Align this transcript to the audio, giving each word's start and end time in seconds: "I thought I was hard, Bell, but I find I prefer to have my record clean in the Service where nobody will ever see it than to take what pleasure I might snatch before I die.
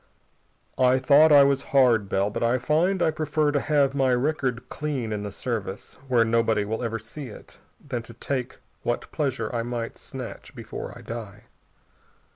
"I 0.79 0.97
thought 0.97 1.31
I 1.31 1.43
was 1.43 1.61
hard, 1.77 2.09
Bell, 2.09 2.31
but 2.31 2.41
I 2.41 2.57
find 2.57 3.03
I 3.03 3.11
prefer 3.11 3.51
to 3.51 3.59
have 3.59 3.93
my 3.93 4.11
record 4.15 4.67
clean 4.67 5.13
in 5.13 5.21
the 5.21 5.31
Service 5.31 5.93
where 6.07 6.25
nobody 6.25 6.65
will 6.65 6.81
ever 6.81 6.97
see 6.97 7.27
it 7.27 7.59
than 7.79 8.01
to 8.01 8.13
take 8.15 8.57
what 8.81 9.11
pleasure 9.11 9.53
I 9.53 9.61
might 9.61 9.99
snatch 9.99 10.55
before 10.55 10.91
I 10.97 11.01
die. 11.03 11.43